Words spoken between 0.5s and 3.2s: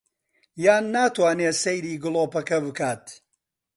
یان ناتوانێ سەیری گڵۆپەکە بکات